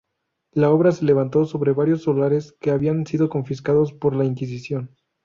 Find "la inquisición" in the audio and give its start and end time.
4.15-4.95